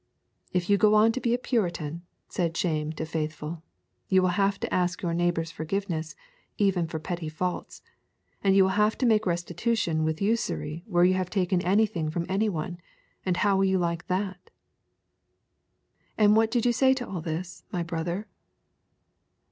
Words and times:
If 0.51 0.67
you 0.67 0.79
go 0.79 0.95
on 0.95 1.11
to 1.11 1.21
be 1.21 1.31
a 1.35 1.37
Puritan, 1.37 2.01
said 2.27 2.57
Shame 2.57 2.91
to 2.93 3.05
Faithful, 3.05 3.61
you 4.09 4.23
will 4.23 4.33
have 4.33 4.59
to 4.61 4.73
ask 4.73 5.03
your 5.03 5.13
neighbour's 5.13 5.51
forgiveness 5.51 6.15
even 6.57 6.87
for 6.87 6.97
petty 6.97 7.29
faults, 7.29 7.83
and 8.43 8.55
you 8.55 8.63
will 8.63 8.71
have 8.71 8.97
to 8.97 9.05
make 9.05 9.27
restitution 9.27 10.03
with 10.03 10.19
usury 10.19 10.83
where 10.87 11.03
you 11.03 11.13
have 11.13 11.29
taken 11.29 11.61
anything 11.61 12.09
from 12.09 12.25
any 12.29 12.49
one, 12.49 12.79
and 13.27 13.37
how 13.45 13.55
will 13.57 13.65
you 13.65 13.77
like 13.77 14.07
that? 14.07 14.49
And 16.17 16.35
what 16.35 16.49
did 16.49 16.65
you 16.65 16.73
say 16.73 16.95
to 16.95 17.07
all 17.07 17.21
this, 17.21 17.63
my 17.71 17.83
brother? 17.83 18.27